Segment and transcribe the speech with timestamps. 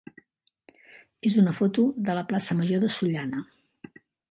[1.31, 3.47] és una foto de la plaça major de Sollana.